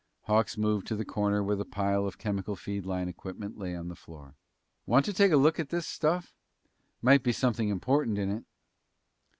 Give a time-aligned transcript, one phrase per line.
[0.23, 3.87] Hawks moved to the corner where the pile of chemical feed line equipment lay on
[3.87, 4.33] the floor.
[4.87, 6.33] "Want to take a look at this stuff?
[7.03, 8.45] Might be something important in it."